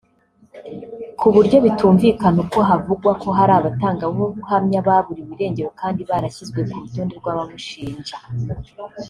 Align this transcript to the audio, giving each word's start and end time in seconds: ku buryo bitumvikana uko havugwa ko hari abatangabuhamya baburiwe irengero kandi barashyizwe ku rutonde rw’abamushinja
ku 1.19 1.27
buryo 1.35 1.57
bitumvikana 1.65 2.37
uko 2.45 2.59
havugwa 2.69 3.11
ko 3.21 3.27
hari 3.37 3.53
abatangabuhamya 3.59 4.79
baburiwe 4.87 5.31
irengero 5.35 5.69
kandi 5.81 5.99
barashyizwe 6.09 6.59
ku 6.69 6.77
rutonde 6.83 7.13
rw’abamushinja 7.19 8.15